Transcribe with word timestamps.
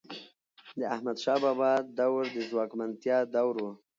د 0.79 0.81
احمدشاه 0.95 1.39
بابا 1.43 1.71
دور 1.97 2.23
د 2.35 2.37
ځواکمنتیا 2.49 3.17
دور 3.35 3.55
و. 3.63 3.65